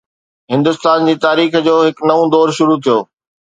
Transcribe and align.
هندستان 0.53 1.05
جي 1.09 1.15
تاريخ 1.25 1.59
جو 1.67 1.75
هڪ 1.89 2.09
نئون 2.13 2.33
دور 2.35 2.57
شروع 2.57 2.81
ٿيو 2.89 2.99